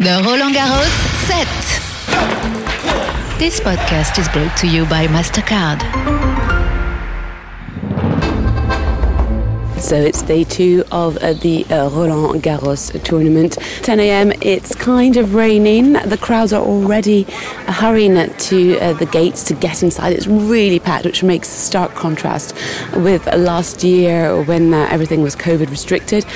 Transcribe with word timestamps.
The 0.00 0.20
Roland 0.26 0.56
Garros 0.56 0.90
set. 1.28 1.46
This 3.38 3.60
podcast 3.60 4.18
is 4.18 4.28
brought 4.30 4.56
to 4.56 4.66
you 4.66 4.84
by 4.86 5.06
MasterCard. 5.06 5.80
So 9.80 9.94
it's 9.94 10.22
day 10.22 10.42
two 10.42 10.82
of 10.90 11.16
uh, 11.18 11.34
the 11.34 11.64
uh, 11.66 11.90
Roland 11.90 12.42
Garros 12.42 13.00
tournament. 13.04 13.52
10 13.82 14.00
a.m. 14.00 14.32
It's 14.42 14.74
kind 14.74 15.16
of 15.16 15.36
raining. 15.36 15.92
The 15.92 16.18
crowds 16.20 16.52
are 16.52 16.62
already 16.62 17.24
uh, 17.68 17.72
hurrying 17.72 18.34
to 18.34 18.94
the 18.94 19.08
gates 19.12 19.44
to 19.44 19.54
get 19.54 19.84
inside. 19.84 20.12
It's 20.12 20.26
really 20.26 20.80
packed, 20.80 21.04
which 21.04 21.22
makes 21.22 21.48
stark 21.48 21.94
contrast 21.94 22.56
with 22.96 23.26
last 23.26 23.84
year 23.84 24.42
when 24.42 24.74
everything 24.74 25.22
was 25.22 25.36
COVID 25.36 25.70
restricted. 25.70 26.26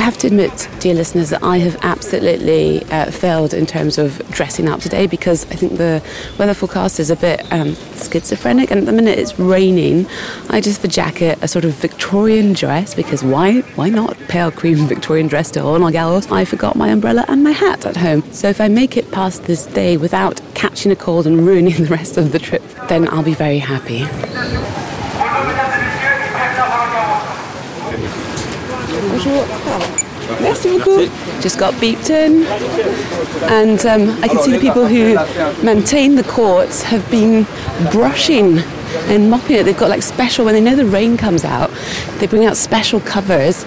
I 0.00 0.02
have 0.04 0.16
to 0.20 0.28
admit, 0.28 0.66
dear 0.78 0.94
listeners, 0.94 1.28
that 1.28 1.42
I 1.42 1.58
have 1.58 1.76
absolutely 1.82 2.82
uh, 2.84 3.10
failed 3.10 3.52
in 3.52 3.66
terms 3.66 3.98
of 3.98 4.16
dressing 4.30 4.66
up 4.66 4.80
today 4.80 5.06
because 5.06 5.44
I 5.50 5.56
think 5.56 5.76
the 5.76 6.02
weather 6.38 6.54
forecast 6.54 6.98
is 6.98 7.10
a 7.10 7.16
bit 7.16 7.46
um, 7.52 7.74
schizophrenic, 7.96 8.70
and 8.70 8.80
at 8.80 8.86
the 8.86 8.92
minute 8.92 9.18
it's 9.18 9.38
raining. 9.38 10.06
I 10.48 10.62
just 10.62 10.80
have 10.80 10.86
a 10.86 10.92
jacket, 10.92 11.38
a 11.42 11.48
sort 11.48 11.66
of 11.66 11.74
Victorian 11.74 12.54
dress 12.54 12.94
because 12.94 13.22
why? 13.22 13.60
Why 13.76 13.90
not 13.90 14.16
pale 14.20 14.50
cream 14.50 14.76
Victorian 14.86 15.26
dress 15.26 15.50
to 15.50 15.60
Roland 15.60 15.94
Garros? 15.94 16.32
I 16.32 16.46
forgot 16.46 16.76
my 16.76 16.88
umbrella 16.88 17.26
and 17.28 17.44
my 17.44 17.52
hat 17.52 17.84
at 17.84 17.98
home. 17.98 18.22
So 18.32 18.48
if 18.48 18.58
I 18.58 18.68
make 18.68 18.96
it 18.96 19.10
past 19.10 19.42
this 19.42 19.66
day 19.66 19.98
without 19.98 20.40
catching 20.54 20.90
a 20.90 20.96
cold 20.96 21.26
and 21.26 21.46
ruining 21.46 21.74
the 21.84 21.90
rest 21.90 22.16
of 22.16 22.32
the 22.32 22.38
trip, 22.38 22.62
then 22.88 23.06
I'll 23.10 23.22
be 23.22 23.34
very 23.34 23.58
happy. 23.58 24.06
Bonjour. 29.22 29.44
Merci 30.40 30.70
beaucoup. 30.70 31.10
Just 31.42 31.58
got 31.58 31.74
beeped 31.74 32.08
in, 32.08 32.44
and 33.50 33.84
um, 33.84 34.18
I 34.22 34.28
can 34.28 34.38
see 34.38 34.52
the 34.52 34.58
people 34.58 34.86
who 34.86 35.14
maintain 35.62 36.14
the 36.14 36.22
courts 36.22 36.82
have 36.82 37.08
been 37.10 37.46
brushing 37.92 38.60
and 39.10 39.28
mopping 39.28 39.56
it. 39.56 39.64
They've 39.64 39.76
got 39.76 39.90
like 39.90 40.02
special 40.02 40.46
when 40.46 40.54
they 40.54 40.60
know 40.60 40.74
the 40.74 40.86
rain 40.86 41.18
comes 41.18 41.44
out, 41.44 41.70
they 42.18 42.26
bring 42.26 42.46
out 42.46 42.56
special 42.56 43.00
covers, 43.00 43.66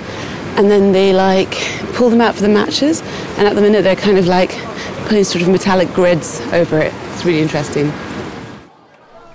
and 0.58 0.72
then 0.72 0.92
they 0.92 1.14
like 1.14 1.54
pull 1.94 2.10
them 2.10 2.22
out 2.22 2.34
for 2.34 2.42
the 2.42 2.50
matches. 2.50 3.02
And 3.38 3.48
at 3.48 3.54
the 3.54 3.62
minute, 3.62 3.84
they're 3.84 3.96
kind 3.96 4.18
of 4.18 4.26
like 4.26 4.58
putting 5.06 5.24
sort 5.24 5.44
of 5.44 5.50
metallic 5.50 5.94
grids 5.94 6.42
over 6.52 6.80
it. 6.80 6.94
It's 7.14 7.26
really 7.26 7.42
interesting. 7.42 7.92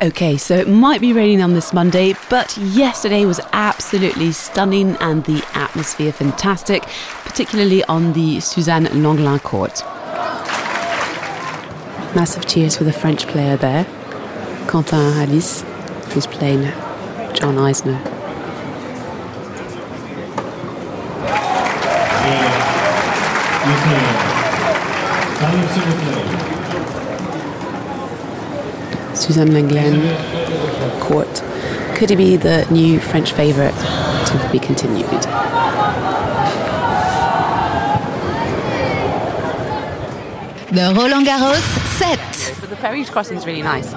Okay, 0.01 0.37
so 0.37 0.55
it 0.55 0.69
might 0.69 1.01
be 1.01 1.13
raining 1.13 1.43
on 1.43 1.55
this 1.55 1.73
Monday, 1.73 2.15
but 2.31 2.57
yesterday 2.57 3.25
was 3.25 3.41
absolutely 3.53 4.31
stunning 4.31 4.95
and 5.01 5.25
the 5.25 5.45
atmosphere 5.55 6.13
fantastic, 6.13 6.85
particularly 7.25 7.83
on 7.87 8.13
the 8.13 8.39
Suzanne 8.39 8.85
Lenglen 8.85 9.43
court. 9.43 9.83
Massive 12.15 12.47
cheers 12.47 12.77
for 12.77 12.85
the 12.85 12.93
French 12.93 13.27
player 13.27 13.57
there, 13.57 13.87
Quentin 14.69 15.01
Halys, 15.15 15.63
who's 16.13 16.29
playing 16.29 16.63
John 17.35 17.57
Isner. 17.57 17.99
Suzanne 29.19 29.49
Lenglen 29.49 30.01
court. 31.01 31.43
Could 31.97 32.11
he 32.11 32.17
be 32.17 32.37
the 32.37 32.67
new 32.71 33.01
French 33.01 33.33
favourite 33.33 33.75
to 33.75 34.49
be 34.53 34.59
continued? 34.59 35.07
The 40.71 40.95
Roland 40.95 41.27
Garros 41.27 41.63
set. 41.99 42.55
But 42.61 42.71
the 42.71 42.77
ferry 42.77 43.05
crossing 43.05 43.37
is 43.37 43.47
really 43.47 43.63
nice. 43.63 43.93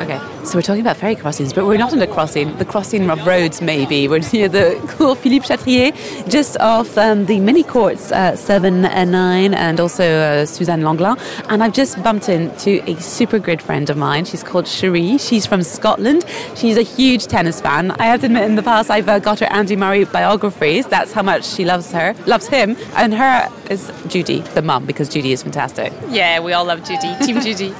Okay, 0.00 0.18
so 0.44 0.58
we're 0.58 0.62
talking 0.62 0.80
about 0.80 0.96
ferry 0.96 1.14
crossings, 1.14 1.52
but 1.52 1.66
we're 1.66 1.78
not 1.78 1.92
on 1.92 2.02
a 2.02 2.06
crossing. 2.06 2.56
The 2.58 2.64
crossing 2.64 3.08
of 3.08 3.24
roads, 3.26 3.62
maybe. 3.62 4.08
We're 4.08 4.20
near 4.32 4.48
the 4.48 4.78
Cours 4.88 5.16
Philippe 5.18 5.46
Chatrier, 5.46 5.92
just 6.28 6.58
off 6.58 6.98
um, 6.98 7.26
the 7.26 7.38
mini 7.38 7.62
courts 7.62 8.10
uh, 8.10 8.34
7 8.34 8.84
and 8.86 9.12
9, 9.12 9.54
and 9.54 9.78
also 9.78 10.04
uh, 10.04 10.46
Suzanne 10.46 10.80
Lenglen. 10.82 11.16
And 11.48 11.62
I've 11.62 11.72
just 11.72 12.02
bumped 12.02 12.28
into 12.28 12.82
a 12.90 13.00
super 13.00 13.38
good 13.38 13.62
friend 13.62 13.88
of 13.88 13.96
mine. 13.96 14.24
She's 14.24 14.42
called 14.42 14.66
Cherie. 14.66 15.16
She's 15.16 15.46
from 15.46 15.62
Scotland. 15.62 16.24
She's 16.56 16.76
a 16.76 16.82
huge 16.82 17.26
tennis 17.28 17.60
fan. 17.60 17.92
I 17.92 18.06
have 18.06 18.20
to 18.20 18.26
admit, 18.26 18.44
in 18.44 18.56
the 18.56 18.62
past, 18.64 18.90
I've 18.90 19.08
uh, 19.08 19.20
got 19.20 19.38
her 19.40 19.46
Andy 19.46 19.76
Murray 19.76 20.04
biographies. 20.04 20.86
That's 20.86 21.12
how 21.12 21.22
much 21.22 21.44
she 21.46 21.64
loves 21.64 21.92
her, 21.92 22.14
loves 22.26 22.48
him. 22.48 22.76
And 22.96 23.14
her 23.14 23.48
is 23.70 23.92
Judy, 24.08 24.40
the 24.40 24.62
mum, 24.62 24.86
because 24.86 25.08
Judy 25.08 25.32
is 25.32 25.42
fantastic. 25.44 25.92
Yeah, 26.08 26.40
we 26.40 26.52
all 26.52 26.64
love 26.64 26.84
Judy. 26.84 27.14
Team 27.24 27.40
Judy. 27.40 27.72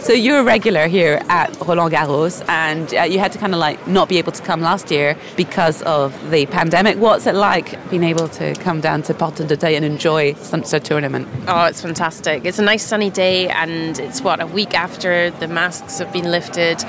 So 0.00 0.12
you're 0.12 0.40
a 0.40 0.44
regular 0.44 0.86
here 0.88 1.22
at 1.28 1.53
Roland 1.60 1.92
Garros, 1.92 2.44
and 2.48 2.94
uh, 2.94 3.02
you 3.02 3.18
had 3.18 3.32
to 3.32 3.38
kind 3.38 3.54
of 3.54 3.60
like 3.60 3.86
not 3.86 4.08
be 4.08 4.18
able 4.18 4.32
to 4.32 4.42
come 4.42 4.60
last 4.60 4.90
year 4.90 5.16
because 5.36 5.82
of 5.82 6.30
the 6.30 6.46
pandemic. 6.46 6.98
What's 6.98 7.26
it 7.26 7.34
like 7.34 7.78
being 7.90 8.04
able 8.04 8.28
to 8.28 8.54
come 8.54 8.80
down 8.80 9.02
to 9.02 9.14
Porte 9.14 9.46
de 9.46 9.56
Day 9.56 9.76
and 9.76 9.84
enjoy 9.84 10.34
such 10.34 10.72
a 10.72 10.80
tournament? 10.80 11.28
Oh, 11.46 11.64
it's 11.64 11.80
fantastic. 11.80 12.44
It's 12.44 12.58
a 12.58 12.64
nice 12.64 12.84
sunny 12.84 13.10
day, 13.10 13.48
and 13.48 13.98
it's 13.98 14.20
what 14.20 14.40
a 14.40 14.46
week 14.46 14.74
after 14.74 15.30
the 15.30 15.48
masks 15.48 15.98
have 15.98 16.12
been 16.12 16.30
lifted 16.30 16.84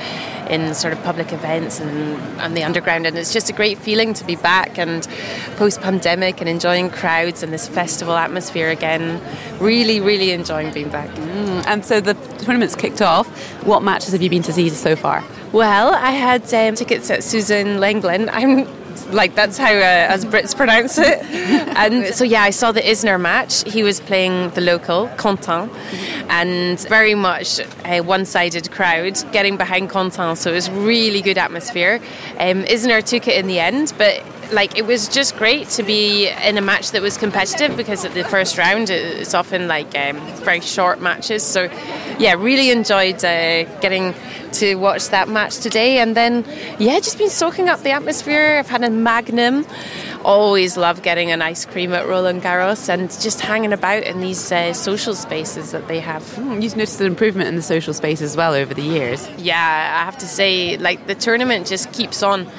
in 0.49 0.75
sort 0.75 0.93
of 0.93 1.01
public 1.03 1.33
events 1.33 1.79
and, 1.79 2.17
and 2.39 2.55
the 2.55 2.63
underground, 2.63 3.07
and 3.07 3.17
it's 3.17 3.33
just 3.33 3.49
a 3.49 3.53
great 3.53 3.77
feeling 3.79 4.13
to 4.13 4.23
be 4.25 4.35
back 4.35 4.77
and 4.77 5.07
post 5.57 5.81
pandemic 5.81 6.39
and 6.39 6.49
enjoying 6.49 6.89
crowds 6.89 7.41
and 7.41 7.51
this 7.51 7.67
festival 7.67 8.15
atmosphere 8.15 8.69
again. 8.69 9.19
Really, 9.59 9.99
really 9.99 10.31
enjoying 10.31 10.71
being 10.73 10.89
back. 10.89 11.09
Mm, 11.09 11.65
and 11.65 11.85
so 11.85 11.99
the 11.99 12.13
tournament's 12.45 12.75
kicked 12.75 13.01
off. 13.01 13.27
What 13.63 13.83
matches 13.83 14.11
have 14.13 14.21
you 14.21 14.29
been 14.29 14.43
to 14.43 14.53
see 14.53 14.69
so 14.69 14.95
far? 14.95 15.23
Well, 15.51 15.93
I 15.93 16.11
had 16.11 16.41
um, 16.53 16.75
tickets 16.75 17.09
at 17.09 17.23
Susan 17.23 17.77
Lenglen. 17.77 18.29
I'm 18.31 18.67
like 19.11 19.35
that's 19.35 19.57
how 19.57 19.71
uh, 19.71 20.07
as 20.13 20.25
Brits 20.25 20.55
pronounce 20.55 20.97
it. 20.97 21.21
and 21.77 22.13
so 22.13 22.23
yeah, 22.23 22.43
I 22.43 22.49
saw 22.49 22.71
the 22.71 22.81
Isner 22.81 23.19
match. 23.19 23.63
He 23.71 23.83
was 23.83 23.99
playing 23.99 24.49
the 24.51 24.61
local 24.61 25.07
Quentin, 25.17 25.69
and 26.29 26.79
very 26.87 27.15
much 27.15 27.59
a 27.85 28.01
one-sided 28.01 28.71
crowd 28.71 29.21
getting 29.31 29.57
behind 29.57 29.89
Quentin. 29.89 30.35
So 30.35 30.51
it 30.51 30.55
was 30.55 30.69
really 30.71 31.21
good 31.21 31.37
atmosphere. 31.37 31.99
Um, 32.39 32.63
Isner 32.63 33.03
took 33.03 33.27
it 33.27 33.37
in 33.37 33.47
the 33.47 33.59
end, 33.59 33.93
but 33.97 34.23
like 34.51 34.77
it 34.77 34.85
was 34.85 35.07
just 35.07 35.35
great 35.37 35.69
to 35.69 35.83
be 35.83 36.27
in 36.27 36.57
a 36.57 36.61
match 36.61 36.91
that 36.91 37.01
was 37.01 37.17
competitive 37.17 37.75
because 37.77 38.05
at 38.05 38.13
the 38.13 38.23
first 38.23 38.57
round 38.57 38.89
it's 38.89 39.33
often 39.33 39.67
like 39.67 39.97
um, 39.97 40.19
very 40.43 40.61
short 40.61 41.01
matches. 41.01 41.43
So 41.43 41.63
yeah, 42.19 42.33
really 42.33 42.71
enjoyed 42.71 43.23
uh, 43.23 43.63
getting 43.79 44.13
to 44.53 44.75
watch 44.75 45.09
that 45.09 45.27
match 45.27 45.57
today, 45.57 45.99
and 45.99 46.15
then 46.15 46.45
yeah, 46.79 46.99
just 46.99 47.17
been 47.17 47.29
soaking 47.29 47.69
up 47.69 47.81
the 47.81 47.91
atmosphere. 47.91 48.57
I've 48.59 48.69
had 48.69 48.83
a 48.83 48.89
Magnum. 48.89 49.65
Always 50.23 50.75
love 50.75 51.03
getting 51.03 51.29
an 51.29 51.43
ice 51.43 51.65
cream 51.65 51.93
at 51.93 52.07
Roland 52.07 52.41
Garros 52.41 52.89
and 52.89 53.11
just 53.21 53.41
hanging 53.41 53.73
about 53.73 54.03
in 54.03 54.21
these 54.21 54.51
uh, 54.51 54.73
social 54.73 55.13
spaces 55.13 55.71
that 55.71 55.87
they 55.87 55.99
have. 55.99 56.23
Mm, 56.23 56.63
you've 56.63 56.75
noticed 56.75 56.99
an 56.99 57.05
improvement 57.05 57.47
in 57.47 57.55
the 57.55 57.61
social 57.61 57.93
space 57.93 58.21
as 58.21 58.35
well 58.35 58.53
over 58.53 58.73
the 58.73 58.81
years. 58.81 59.29
Yeah, 59.37 59.55
I 59.55 60.03
have 60.05 60.17
to 60.19 60.25
say, 60.27 60.77
like 60.77 61.05
the 61.05 61.13
tournament 61.13 61.67
just 61.67 61.91
keeps 61.93 62.23
on 62.23 62.49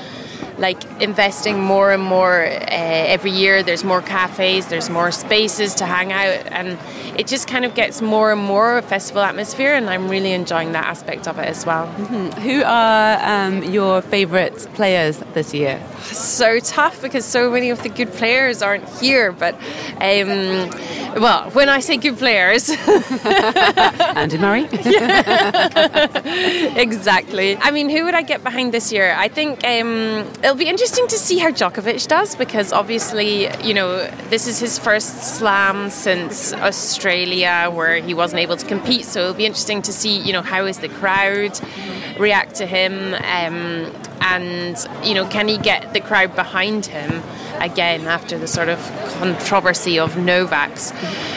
like 0.58 0.82
investing 1.00 1.60
more 1.60 1.92
and 1.92 2.02
more 2.02 2.44
uh, 2.44 2.66
every 2.70 3.30
year. 3.30 3.62
There's 3.62 3.84
more 3.84 4.02
cafes, 4.02 4.66
there's 4.66 4.90
more 4.90 5.10
spaces 5.10 5.74
to 5.76 5.86
hang 5.86 6.12
out, 6.12 6.46
and 6.52 6.78
it 7.18 7.26
just 7.26 7.48
kind 7.48 7.64
of 7.64 7.74
gets 7.74 8.00
more 8.02 8.32
and 8.32 8.40
more 8.40 8.78
a 8.78 8.82
festival 8.82 9.22
atmosphere. 9.22 9.74
And 9.74 9.88
I'm 9.90 10.08
really 10.08 10.32
enjoying 10.32 10.72
that 10.72 10.86
aspect 10.86 11.28
of 11.28 11.38
it 11.38 11.46
as 11.46 11.64
well. 11.66 11.86
Mm-hmm. 11.86 12.40
Who 12.40 12.62
are 12.64 13.18
um, 13.22 13.62
your 13.64 14.02
favourite 14.02 14.56
players 14.74 15.18
this 15.34 15.52
year? 15.54 15.82
So 16.02 16.58
tough 16.60 17.02
because 17.02 17.24
so 17.24 17.50
many 17.50 17.70
of 17.70 17.82
the 17.82 17.88
good 17.88 18.12
players 18.12 18.62
aren't 18.62 18.88
here. 19.00 19.32
But 19.32 19.54
um, 20.00 20.70
well, 21.20 21.50
when 21.50 21.68
I 21.68 21.80
say 21.80 21.96
good 21.96 22.18
players, 22.18 22.70
Andy 23.24 24.38
Murray. 24.38 24.64
exactly. 26.76 27.56
I 27.56 27.70
mean, 27.70 27.88
who 27.88 28.04
would 28.04 28.14
I 28.14 28.22
get 28.22 28.44
behind 28.44 28.72
this 28.72 28.92
year? 28.92 29.14
I 29.16 29.28
think 29.28 29.64
um, 29.64 30.30
it'll 30.46 30.56
be 30.56 30.68
interesting 30.68 31.08
to 31.08 31.18
see 31.18 31.38
how 31.38 31.50
Djokovic 31.50 32.06
does 32.06 32.36
because 32.36 32.72
obviously, 32.72 33.52
you 33.66 33.74
know, 33.74 34.08
this 34.30 34.46
is 34.46 34.60
his 34.60 34.78
first 34.78 35.36
slam 35.36 35.90
since 35.90 36.52
Australia 36.52 37.68
where 37.74 37.96
he 37.96 38.14
wasn't 38.14 38.38
able 38.38 38.56
to 38.56 38.64
compete. 38.64 39.04
So 39.06 39.22
it'll 39.22 39.34
be 39.34 39.44
interesting 39.44 39.82
to 39.82 39.92
see, 39.92 40.18
you 40.20 40.32
know, 40.32 40.42
how 40.42 40.64
is 40.66 40.78
the 40.78 40.88
crowd 40.88 41.58
react 42.16 42.54
to 42.56 42.66
him, 42.66 43.14
um, 43.14 43.92
and 44.20 44.76
you 45.02 45.14
know, 45.14 45.26
can 45.26 45.48
he 45.48 45.58
get 45.58 45.92
the 45.92 46.00
crowd 46.00 46.36
behind 46.36 46.86
him? 46.86 47.22
again 47.60 48.06
after 48.06 48.38
the 48.38 48.46
sort 48.46 48.68
of 48.68 48.78
controversy 49.18 49.98
of 49.98 50.16
Novak's. 50.16 50.92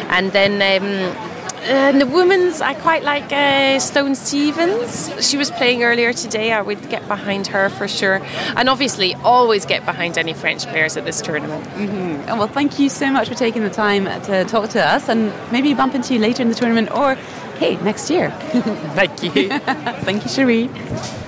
And 0.09 0.31
then 0.31 0.53
um, 0.61 1.28
And 1.63 1.99
the 2.01 2.07
women's, 2.07 2.61
I 2.61 2.73
quite 2.73 3.03
like 3.03 3.31
uh, 3.31 3.79
Sloane 3.79 4.15
Stephens. 4.15 5.27
She 5.27 5.37
was 5.37 5.51
playing 5.51 5.83
earlier 5.83 6.13
today. 6.13 6.53
I 6.53 6.61
would 6.61 6.89
get 6.89 7.07
behind 7.07 7.47
her 7.47 7.69
for 7.69 7.87
sure. 7.87 8.21
And 8.55 8.69
obviously, 8.69 9.13
always 9.15 9.65
get 9.65 9.85
behind 9.85 10.17
any 10.17 10.33
French 10.33 10.65
players 10.65 10.97
at 10.97 11.05
this 11.05 11.21
tournament. 11.21 11.65
Mm-hmm. 11.65 12.37
Well, 12.37 12.47
thank 12.47 12.79
you 12.79 12.89
so 12.89 13.11
much 13.11 13.27
for 13.27 13.35
taking 13.35 13.63
the 13.63 13.69
time 13.69 14.05
to 14.23 14.45
talk 14.45 14.69
to 14.71 14.85
us 14.85 15.09
and 15.09 15.33
maybe 15.51 15.73
bump 15.73 15.95
into 15.95 16.13
you 16.13 16.19
later 16.19 16.41
in 16.41 16.49
the 16.49 16.55
tournament 16.55 16.91
or, 16.91 17.15
hey, 17.57 17.75
next 17.77 18.09
year. 18.09 18.31
thank 18.95 19.23
you. 19.23 19.49
thank 19.59 20.23
you, 20.23 20.29
Cherie. 20.29 20.69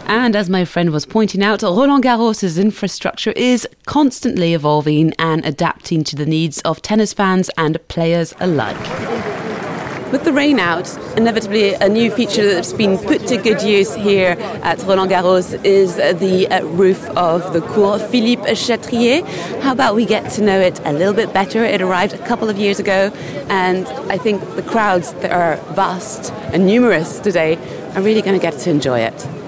And 0.07 0.36
as 0.36 0.50
my 0.50 0.66
friend 0.66 0.89
was 0.89 1.06
pointing 1.06 1.44
out, 1.44 1.62
Roland 1.62 2.04
Garros' 2.04 2.60
infrastructure 2.60 3.31
is 3.31 3.68
constantly 3.86 4.54
evolving 4.54 5.13
and 5.19 5.45
adapting 5.45 6.04
to 6.06 6.16
the 6.16 6.25
needs 6.25 6.62
of 6.62 6.81
tennis 6.81 7.13
fans 7.13 7.50
and 7.57 7.86
players 7.88 8.34
alike. 8.39 9.31
With 10.12 10.25
the 10.25 10.34
rain 10.34 10.60
out, 10.60 10.94
inevitably 11.16 11.74
a 11.75 11.88
new 11.88 12.12
feature 12.12 12.46
that's 12.54 12.74
been 12.74 12.98
put 12.98 13.28
to 13.28 13.38
good 13.38 13.62
use 13.62 13.96
here 13.96 14.36
at 14.62 14.78
Roland 14.84 15.10
Garros 15.10 15.63
is 15.63 15.96
the 15.96 16.48
uh, 16.50 16.66
roof 16.66 17.02
of 17.12 17.54
the 17.54 17.62
Cours 17.62 18.04
Philippe 18.12 18.44
Chatrier. 18.52 19.25
How 19.62 19.72
about 19.72 19.96
we 19.96 20.06
get 20.06 20.30
to 20.34 20.44
know 20.44 20.60
it 20.60 20.81
a 20.84 20.92
little 20.92 21.13
bit 21.13 21.34
better? 21.34 21.63
It 21.63 21.81
arrived 21.81 22.13
a 22.13 22.28
couple 22.28 22.50
of 22.50 22.58
years 22.58 22.78
ago, 22.78 23.12
and 23.48 23.88
I 24.12 24.18
think 24.18 24.42
the 24.56 24.63
crowds 24.63 25.13
that 25.13 25.31
are 25.31 25.56
vast 25.75 26.34
and 26.54 26.66
numerous 26.66 27.19
today 27.22 27.56
are 27.96 28.02
really 28.02 28.22
going 28.22 28.38
to 28.38 28.42
get 28.42 28.60
to 28.60 28.69
enjoy 28.69 29.00
it 29.00 29.40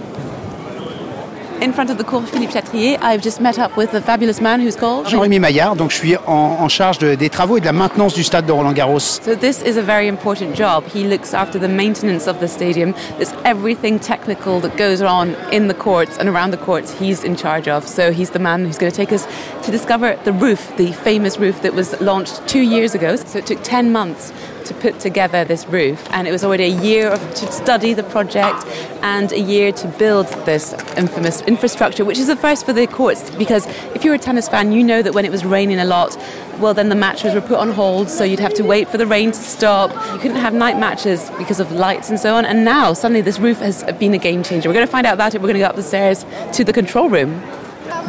in 1.63 1.71
front 1.71 1.89
of 1.89 1.97
the 1.97 2.03
Cours 2.03 2.29
Philippe 2.29 2.51
Chatrier. 2.51 2.97
I've 3.01 3.21
just 3.21 3.39
met 3.39 3.57
up 3.57 3.77
with 3.77 3.93
a 3.93 4.01
fabulous 4.01 4.41
man 4.41 4.59
who's 4.59 4.75
called 4.75 5.07
Jean-Rémy 5.07 5.39
Maillard. 5.39 5.77
Donc 5.77 5.91
je 5.91 5.95
suis 5.95 6.17
en, 6.27 6.57
en 6.59 6.67
charge 6.67 6.97
de, 6.97 7.15
des 7.15 7.29
travaux 7.29 7.55
et 7.55 7.61
de 7.61 7.65
la 7.65 7.71
maintenance 7.71 8.13
du 8.13 8.23
stade 8.23 8.45
de 8.45 8.51
Roland 8.51 8.73
Garros. 8.73 8.99
So 8.99 9.33
this 9.33 9.61
is 9.61 9.77
a 9.77 9.81
very 9.81 10.09
important 10.09 10.55
job. 10.55 10.83
He 10.93 11.05
looks 11.07 11.33
after 11.33 11.57
the 11.57 11.69
maintenance 11.69 12.27
of 12.27 12.39
the 12.39 12.47
stadium. 12.47 12.93
There's 13.17 13.33
everything 13.45 13.97
technical 13.97 14.59
that 14.59 14.75
goes 14.75 15.01
on 15.01 15.35
in 15.53 15.69
the 15.69 15.73
courts 15.73 16.17
and 16.17 16.27
around 16.27 16.51
the 16.51 16.57
courts. 16.57 16.91
He's 16.99 17.23
in 17.23 17.37
charge 17.37 17.69
of. 17.69 17.87
So 17.87 18.11
he's 18.11 18.31
the 18.31 18.39
man 18.39 18.65
who's 18.65 18.77
going 18.77 18.91
to 18.91 18.97
take 18.97 19.13
us 19.13 19.25
to 19.63 19.71
discover 19.71 20.19
the 20.25 20.33
roof, 20.33 20.75
the 20.75 20.91
famous 20.91 21.39
roof 21.39 21.61
that 21.61 21.73
was 21.73 21.95
launched 22.01 22.45
two 22.45 22.61
years 22.61 22.93
ago. 22.93 23.15
So 23.15 23.39
it 23.39 23.47
took 23.47 23.63
10 23.63 23.89
months 23.93 24.33
to 24.65 24.73
put 24.73 24.99
together 24.99 25.43
this 25.43 25.65
roof, 25.67 26.07
and 26.11 26.27
it 26.27 26.31
was 26.31 26.43
already 26.43 26.63
a 26.63 26.81
year 26.81 27.09
of, 27.09 27.19
to 27.35 27.51
study 27.51 27.93
the 27.93 28.03
project 28.03 28.65
and 29.01 29.31
a 29.31 29.39
year 29.39 29.71
to 29.71 29.87
build 29.87 30.27
this 30.45 30.73
infamous 30.97 31.41
infrastructure, 31.41 32.05
which 32.05 32.17
is 32.17 32.27
the 32.27 32.35
first 32.35 32.65
for 32.65 32.73
the 32.73 32.87
courts. 32.87 33.29
Because 33.31 33.65
if 33.95 34.03
you're 34.03 34.13
a 34.13 34.19
tennis 34.19 34.47
fan, 34.47 34.71
you 34.71 34.83
know 34.83 35.01
that 35.01 35.13
when 35.13 35.25
it 35.25 35.31
was 35.31 35.43
raining 35.45 35.79
a 35.79 35.85
lot, 35.85 36.17
well, 36.59 36.73
then 36.73 36.89
the 36.89 36.95
matches 36.95 37.33
were 37.33 37.41
put 37.41 37.57
on 37.57 37.71
hold, 37.71 38.09
so 38.09 38.23
you'd 38.23 38.39
have 38.39 38.53
to 38.53 38.63
wait 38.63 38.87
for 38.87 38.97
the 38.97 39.07
rain 39.07 39.31
to 39.31 39.37
stop. 39.39 39.91
You 40.13 40.19
couldn't 40.19 40.37
have 40.37 40.53
night 40.53 40.77
matches 40.77 41.29
because 41.37 41.59
of 41.59 41.71
lights 41.71 42.09
and 42.09 42.19
so 42.19 42.35
on. 42.35 42.45
And 42.45 42.63
now, 42.63 42.93
suddenly, 42.93 43.21
this 43.21 43.39
roof 43.39 43.59
has 43.59 43.83
been 43.99 44.13
a 44.13 44.17
game 44.17 44.43
changer. 44.43 44.69
We're 44.69 44.73
going 44.73 44.85
to 44.85 44.91
find 44.91 45.05
out 45.05 45.13
about 45.13 45.35
it. 45.35 45.41
We're 45.41 45.47
going 45.47 45.55
to 45.55 45.59
go 45.61 45.67
up 45.67 45.75
the 45.75 45.83
stairs 45.83 46.25
to 46.53 46.63
the 46.63 46.73
control 46.73 47.09
room. 47.09 47.41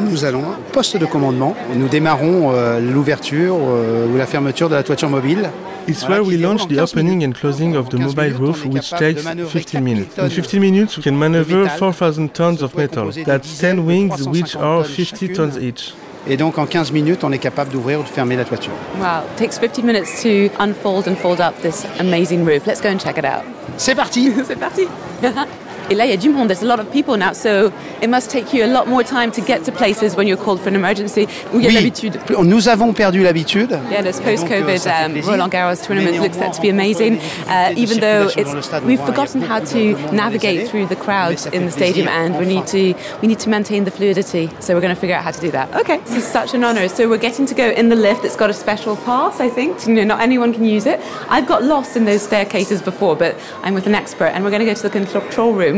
Nous 0.01 0.25
allons 0.25 0.43
poste 0.73 0.97
de 0.97 1.07
commandement 1.07 1.55
nous 1.77 1.89
démarrons 1.89 2.53
euh, 2.53 2.81
l'ouverture 2.81 3.57
euh, 3.61 4.07
ou 4.09 4.17
la 4.17 4.27
fermeture 4.27 4.69
de 4.69 4.75
la 4.75 4.83
toiture 4.83 5.09
mobile. 5.09 5.51
It's 5.87 6.09
where 6.09 6.23
we 6.25 6.37
launch 6.37 6.67
the 6.67 6.81
opening 6.81 7.23
and 7.23 7.35
closing 7.35 7.77
of 7.77 7.91
the 7.91 7.99
mobile 7.99 8.39
roof, 8.39 8.65
which 8.65 8.91
takes 8.91 9.27
15 9.27 9.85
minutes. 9.85 10.19
In 10.19 10.31
15 10.31 10.61
minutes, 10.61 10.97
we 10.97 11.03
can 11.03 11.19
maneuver 11.19 11.69
4,000 11.69 12.35
tons 12.35 12.63
of 12.63 12.75
metal. 12.75 13.11
That's 13.11 13.59
10 13.59 13.85
wings, 13.87 14.27
which 14.29 14.57
are 14.57 14.85
50 14.85 15.35
tons 15.35 15.59
each. 15.59 15.95
Et 16.27 16.39
donc 16.39 16.57
en 16.57 16.65
15 16.65 16.91
minutes, 16.91 17.23
on 17.23 17.33
est 17.33 17.39
capable 17.39 17.71
d'ouvrir 17.71 18.01
ou 18.01 18.03
de 18.03 18.09
fermer 18.09 18.37
la 18.37 18.45
toiture. 18.45 18.73
Wow, 18.99 19.25
it 19.31 19.37
takes 19.37 19.59
50 19.59 19.83
minutes 19.83 20.23
to 20.23 20.49
unfold 20.59 21.07
and 21.07 21.17
fold 21.17 21.39
up 21.39 21.55
this 21.61 21.85
amazing 22.01 22.47
roof. 22.47 22.67
Let's 22.67 22.81
go 22.81 22.89
and 22.89 22.99
check 22.99 23.19
it 23.19 23.27
out. 23.27 23.45
C'est 23.77 23.95
parti 23.95 24.33
C'est 24.47 24.59
parti 24.59 24.87
Et 25.91 25.95
là, 25.95 26.05
il 26.05 26.11
y 26.11 26.15
a 26.15 26.17
du 26.17 26.31
monde. 26.31 26.49
There's 26.49 26.63
a 26.63 26.67
lot 26.67 26.81
of 26.81 26.91
people 26.91 27.17
now, 27.17 27.33
so 27.33 27.71
it 28.03 28.09
must 28.09 28.31
take 28.31 28.55
you 28.55 28.65
a 28.65 28.67
lot 28.67 28.87
more 28.87 29.05
time 29.05 29.31
to 29.33 29.41
get 29.41 29.65
to 29.65 29.73
places 29.73 30.17
when 30.17 30.27
you're 30.27 30.43
called 30.43 30.61
for 30.61 30.69
an 30.69 30.75
emergency. 30.75 31.27
Où 31.53 31.61
il 31.61 31.65
y 31.65 31.67
a 31.67 31.69
Oui, 31.69 31.75
l'habitude. 31.75 32.19
nous 32.45 32.69
avons 32.69 32.93
perdu 32.93 33.23
l'habitude. 33.23 33.79
Yeah, 33.91 34.03
this 34.03 34.21
euh, 34.21 34.25
post-COVID 34.25 34.87
um. 34.87 35.21
Roland 35.23 35.49
Garros 35.49 35.83
tournament 35.85 36.21
looks 36.21 36.37
set 36.37 36.53
to 36.55 36.61
be 36.63 36.71
amazing, 36.71 37.19
uh, 37.49 37.73
even 37.77 37.99
though 38.01 38.29
it's 38.37 38.45
dans 38.45 38.55
le 38.55 38.63
stade, 38.63 38.85
we've 38.85 39.05
forgotten 39.05 39.41
il 39.41 39.47
y 39.47 39.51
a 39.51 39.55
how 39.55 39.61
to 39.61 39.75
de 39.75 39.79
monde 39.79 39.97
dans 40.07 40.11
les 40.13 40.17
navigate 40.17 40.69
through 40.69 40.87
the 40.89 40.97
crowds 40.97 41.47
in 41.53 41.67
the 41.67 41.71
stadium, 41.71 42.09
and 42.09 42.39
we 42.39 42.47
need 42.47 42.67
to 42.67 42.95
we 43.21 43.29
need 43.29 43.39
to 43.39 43.51
maintain 43.51 43.85
the 43.85 43.91
fluidity. 43.91 44.49
So 44.61 44.75
we're 44.75 44.81
going 44.81 44.95
to 44.95 45.01
figure 45.01 45.17
out 45.17 45.25
how 45.25 45.33
to 45.33 45.41
do 45.41 45.51
that. 45.51 45.69
Okay, 45.75 45.99
this 46.07 46.17
is 46.17 46.25
such 46.25 46.55
an 46.55 46.65
honour. 46.65 46.89
So 46.89 47.09
we're 47.09 47.19
getting 47.19 47.47
to 47.47 47.55
go 47.55 47.71
in 47.71 47.89
the 47.89 47.97
lift. 47.97 48.25
It's 48.25 48.37
got 48.37 48.51
a 48.51 48.55
special 48.55 48.97
pass, 48.97 49.41
I 49.41 49.49
think. 49.49 49.87
You 49.87 49.95
know, 49.95 50.05
not 50.05 50.21
anyone 50.21 50.53
can 50.53 50.65
use 50.65 50.87
it. 50.87 51.01
I've 51.29 51.47
got 51.47 51.63
lost 51.63 51.97
in 51.97 52.05
those 52.05 52.23
staircases 52.23 52.81
before, 52.83 53.17
but 53.17 53.37
I'm 53.63 53.75
with 53.75 53.87
an 53.87 53.95
expert, 53.95 54.31
and 54.35 54.45
we're 54.45 54.51
going 54.51 54.65
to 54.65 54.67
go 54.67 54.75
to 54.75 54.83
the 54.83 54.91
control 54.91 55.53
room. 55.53 55.74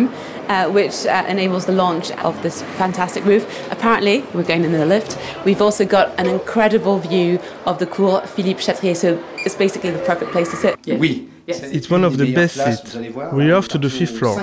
Uh, 0.48 0.70
which 0.70 1.06
uh, 1.06 1.24
enables 1.28 1.66
the 1.66 1.72
launch 1.72 2.12
of 2.28 2.40
this 2.44 2.62
fantastic 2.78 3.24
roof. 3.24 3.44
Apparently, 3.72 4.16
we're 4.32 4.44
going 4.44 4.62
in 4.62 4.70
the 4.70 4.86
lift. 4.86 5.18
We've 5.44 5.60
also 5.60 5.84
got 5.84 6.06
an 6.20 6.28
incredible 6.28 7.00
view 7.00 7.40
of 7.64 7.80
the 7.80 7.86
Cour 7.86 8.20
Philippe 8.34 8.60
Chatrier, 8.60 8.94
so 8.94 9.08
it's 9.44 9.56
basically 9.56 9.90
the 9.90 10.04
perfect 10.10 10.30
place 10.30 10.48
to 10.50 10.56
sit. 10.56 10.78
Oui. 10.86 11.28
It's 11.48 11.88
one 11.90 12.04
of 12.04 12.16
the 12.16 12.34
best 12.34 12.54
seats. 12.64 12.94
We're 13.32 13.54
off 13.54 13.68
to 13.68 13.78
the 13.78 13.88
fifth 13.88 14.18
floor. 14.18 14.36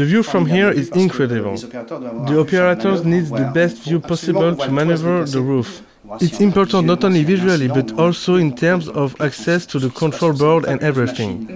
The 0.00 0.04
view 0.04 0.22
from 0.22 0.46
here 0.46 0.70
is 0.70 0.88
incredible. 0.90 1.56
The 1.56 2.36
operators 2.44 3.04
need 3.04 3.26
the 3.26 3.50
best 3.54 3.76
view 3.84 4.00
possible 4.00 4.54
to 4.56 4.70
maneuver 4.70 5.24
the 5.24 5.40
roof. 5.40 5.82
It's 6.20 6.40
important 6.40 6.86
not 6.86 7.02
only 7.04 7.24
visually 7.24 7.68
but 7.68 7.98
also 7.98 8.36
in 8.36 8.54
terms 8.54 8.88
of 8.88 9.20
access 9.20 9.66
to 9.66 9.78
the 9.78 9.90
control 9.90 10.32
board 10.32 10.64
and 10.64 10.80
everything. 10.82 11.46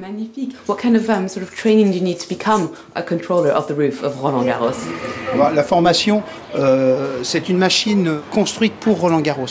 What 0.67 0.79
kind 0.79 0.97
of 0.97 1.09
um, 1.09 1.29
sort 1.29 1.45
of 1.47 1.55
training 1.55 1.93
do 1.93 1.99
you 1.99 2.05
need 2.05 2.19
to 2.21 2.29
become 2.29 2.77
a 2.97 3.03
controller 3.03 3.51
of 3.51 3.69
the 3.69 3.75
roof 3.75 4.03
of 4.03 4.21
Roland 4.21 4.49
Garros? 4.49 4.81
Bah, 5.41 5.53
La 5.55 5.63
formation, 5.63 6.23
euh, 6.57 7.21
c'est 7.23 7.49
une 7.49 7.59
machine 7.59 8.19
construite 8.31 8.75
pour 8.75 9.01
Roland 9.01 9.21
Garros. 9.21 9.47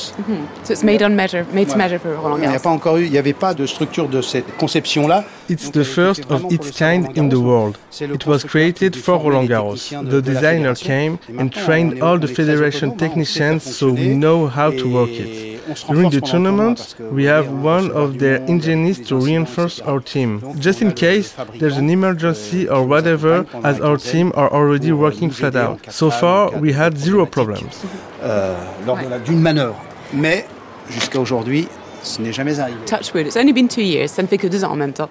So 0.64 0.74
it's 0.74 0.84
made 0.84 1.02
on 1.04 1.10
measure, 1.10 1.46
made 1.54 1.68
to 1.68 1.76
measure 1.78 2.00
for 2.00 2.16
Roland 2.22 2.38
Il 2.38 2.42
n'y 2.42 2.46
a 2.48 2.52
Garros. 2.52 2.64
pas 2.64 2.70
encore 2.70 2.98
eu, 2.98 3.06
il 3.06 3.12
n'y 3.12 3.18
avait 3.18 3.34
pas 3.34 3.54
de 3.54 3.66
structure 3.66 4.08
de 4.08 4.22
cette 4.22 4.56
conception-là. 4.58 5.24
It's 5.50 5.72
the 5.72 5.84
first 5.84 6.24
of 6.30 6.44
its 6.52 6.72
kind 6.72 7.08
in 7.18 7.30
the 7.30 7.34
world. 7.40 7.78
It 8.00 8.26
was 8.28 8.40
created 8.48 8.96
for 8.96 9.18
Roland 9.18 9.48
Garros. 9.48 9.90
The 9.90 10.22
designer 10.22 10.76
came 10.76 11.18
and 11.40 11.50
trained 11.50 12.02
all 12.02 12.20
the 12.20 12.28
federation 12.28 12.96
technicians 12.96 13.60
so 13.64 13.88
we 13.92 14.16
know 14.16 14.48
how 14.48 14.72
to 14.72 14.86
work 14.88 15.10
it. 15.10 15.59
During 15.90 16.10
the 16.10 16.22
tournament, 16.22 16.96
we 17.12 17.26
have 17.26 17.48
one 17.50 17.92
of 17.92 18.18
their 18.18 18.42
engineers 18.48 19.02
to 19.08 19.18
reinforce 19.18 19.82
our 19.86 20.00
team. 20.02 20.40
Just 20.60 20.82
in 20.82 20.92
case 20.94 21.34
there's 21.60 21.78
an 21.78 21.90
emergency 21.90 22.68
or 22.68 22.82
whatever, 22.88 23.46
as 23.64 23.80
our 23.82 23.98
team 23.98 24.32
are 24.36 24.50
already 24.52 24.92
working 24.92 25.30
flat 25.32 25.56
out. 25.56 25.80
So 25.90 26.10
far, 26.10 26.52
we 26.60 26.74
had 26.74 26.98
zero 26.98 27.26
problems. 27.26 27.84
euh, 28.24 28.56
lors 28.86 28.98
de 28.98 29.08
la- 29.10 29.20
d'une 29.20 29.40
manœuvre. 29.40 29.78
Mais 30.14 30.46
jusqu'à 30.90 31.20
aujourd'hui, 31.20 31.68
ce 32.04 32.22
n'est 32.22 32.34
jamais 32.34 32.60
arrivé. 32.60 32.78
Touch 32.86 33.14
wood. 33.14 33.28
It's 33.28 33.38
only 33.38 33.54
been 33.54 33.68
two 33.68 33.82
years. 33.82 34.10
Ça 34.12 34.22
ne 34.22 34.28
fait 34.28 34.38
que 34.38 34.48
deux 34.48 34.64
ans 34.64 34.72
en 34.72 34.76
même 34.76 34.94
temps. 34.94 35.10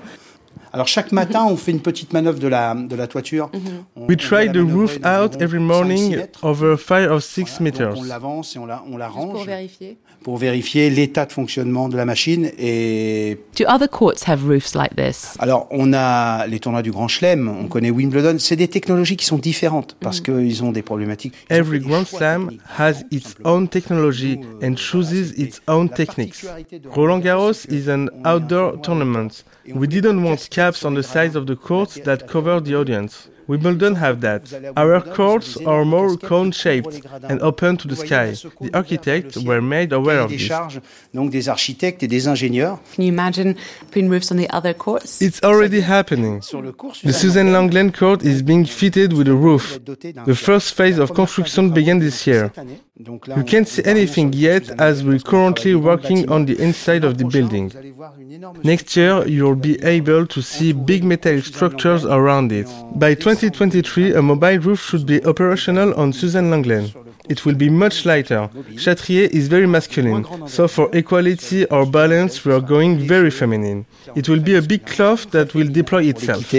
Alors 0.79 0.87
chaque 0.87 1.11
matin, 1.11 1.45
on 1.45 1.57
fait 1.57 1.73
une 1.73 1.81
petite 1.81 2.13
manœuvre 2.13 2.39
de 2.39 2.47
la, 2.47 2.73
de 2.73 2.95
la 2.95 3.09
toiture. 3.09 3.51
On- 3.97 4.07
We 4.07 4.17
on 4.17 4.29
try 4.29 4.47
the 4.49 4.59
roof 4.59 4.97
out 5.05 5.35
every 5.43 5.59
5-6 5.59 5.67
morning 5.67 6.17
over 6.45 6.77
5 6.79 7.11
or 7.11 7.21
6 7.21 7.43
Voilà, 7.59 7.61
meters. 7.65 7.95
donc 7.95 8.05
on 8.05 8.07
l'avance 8.07 8.55
et 8.55 8.61
on 8.61 8.67
la, 8.67 8.85
on 8.89 8.97
la 8.97 9.09
range 9.09 9.33
Pour 9.33 9.45
vérifier. 9.45 9.99
pour 10.23 10.37
vérifier 10.37 10.89
l'état 10.89 11.27
de 11.27 11.33
fonctionnement 11.33 11.89
de 11.89 11.97
la 11.97 12.05
machine. 12.05 12.53
Et 12.59 13.39
Do 13.59 13.65
other 13.67 13.89
courts 13.91 14.23
have 14.29 14.45
roofs 14.47 14.77
like 14.77 14.95
this? 14.95 15.35
alors, 15.41 15.67
on 15.73 15.93
a 15.93 16.47
les 16.47 16.61
tournois 16.61 16.83
du 16.83 16.93
Grand 16.93 17.09
Chelem, 17.09 17.49
on 17.49 17.67
connaît 17.67 17.91
Wimbledon. 17.91 18.37
C'est 18.39 18.55
des 18.55 18.69
technologies 18.69 19.17
qui 19.17 19.27
sont 19.27 19.39
différentes 19.39 19.97
parce 19.99 20.21
qu'ils 20.21 20.63
ont 20.63 20.71
des 20.71 20.83
problématiques. 20.83 21.35
Every 21.51 21.81
Grand 21.81 22.07
Slam 22.07 22.51
has 22.79 23.03
its 23.11 23.35
own 23.43 23.67
technology 23.67 24.39
and 24.63 24.77
chooses 24.77 25.33
its 25.37 25.61
own 25.67 25.89
techniques. 25.89 26.45
Roland 26.89 27.19
Garros 27.19 27.67
is 27.69 27.91
an 27.91 28.07
outdoor 28.25 28.81
tournament. 28.81 29.45
We 29.75 29.87
didn't 29.87 30.23
want 30.23 30.49
caps 30.51 30.85
on 30.85 30.95
the 30.95 31.03
sides 31.03 31.37
of 31.37 31.47
the 31.47 31.57
courts 31.57 31.95
that 32.05 32.29
covered 32.29 32.65
the 32.65 32.77
audience. 32.77 33.29
Wimbledon 33.49 33.95
have 33.95 34.21
that. 34.21 34.43
Our 34.77 35.01
courts 35.01 35.57
are 35.67 35.85
more 35.85 36.17
cone-shaped 36.17 37.01
and 37.29 37.41
open 37.41 37.77
to 37.79 37.89
the 37.89 37.97
sky. 37.97 38.35
The 38.61 38.71
architects 38.75 39.37
were 39.39 39.63
made 39.63 39.93
aware 39.93 40.21
of 40.21 40.31
this. 40.31 40.47
charges 40.47 40.81
donc 41.15 41.31
des 41.31 41.49
architectes 41.49 42.03
et 42.03 42.09
des 42.09 42.29
ingénieurs. 42.29 42.79
Can 42.95 43.03
you 43.03 43.09
imagine 43.09 43.55
putting 43.91 44.09
roofs 44.09 44.31
on 44.31 44.37
the 44.37 44.49
other 44.51 44.75
courts? 44.75 45.21
It's 45.21 45.41
already 45.43 45.81
happening. 45.81 46.43
Sur 46.43 46.61
le 46.63 46.73
cours, 46.73 46.95
The 47.03 47.13
Susan 47.13 47.45
Lenglen 47.45 47.91
court 47.91 48.23
is 48.23 48.43
being 48.43 48.67
fitted 48.67 49.13
with 49.13 49.29
a 49.29 49.35
roof. 49.35 49.79
The 50.27 50.35
first 50.35 50.77
phase 50.77 50.99
of 50.99 51.15
construction 51.15 51.71
began 51.71 51.99
this 52.01 52.27
year. 52.27 52.53
You 52.99 53.45
can't 53.45 53.69
see 53.69 53.83
anything 53.85 54.33
yet 54.33 54.71
as 54.81 55.05
we're 55.05 55.21
currently 55.21 55.75
working 55.75 56.29
on 56.29 56.47
the 56.47 56.61
inside 56.61 57.05
of 57.05 57.17
the 57.17 57.25
building. 57.25 57.69
prochain, 57.69 57.69
vous 57.69 57.79
allez 57.79 57.91
voir 57.93 58.15
une 58.21 58.33
énorme 58.33 58.59
Next 58.65 58.97
year, 58.97 59.27
you'll 59.27 59.55
be 59.55 59.79
able 59.83 60.27
to 60.27 60.43
see 60.43 60.73
big 60.73 61.05
metallic 61.05 61.45
structures 61.45 62.05
around 62.05 62.51
it. 62.53 62.67
By 62.95 63.15
2023, 63.39 64.15
a 64.15 64.23
mobile 64.23 64.59
roof 64.59 64.81
should 64.81 65.07
be 65.07 65.25
operational 65.25 65.95
on 65.95 66.13
Susan 66.13 66.51
Langland. 66.51 66.93
it 67.29 67.45
will 67.45 67.55
be 67.55 67.71
much 67.71 68.05
lighter. 68.05 68.49
Chatrier 68.77 69.29
is 69.33 69.49
very 69.49 69.67
masculine, 69.67 70.25
so 70.47 70.67
for 70.67 70.89
equality 70.93 71.67
or 71.67 71.87
balance, 71.87 72.45
we 72.45 72.53
are 72.53 72.61
going 72.61 72.99
very 72.99 73.31
feminine. 73.31 73.85
It 74.17 74.29
will 74.29 74.41
be 74.41 74.57
a 74.57 74.63
big 74.63 74.85
cloth 74.87 75.31
that 75.31 75.55
will 75.55 75.69
deploy 75.71 76.05
itself. 76.05 76.53